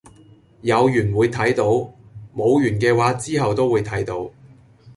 [0.61, 1.63] 有緣會睇到，
[2.35, 4.31] 冇緣既話之後都會睇到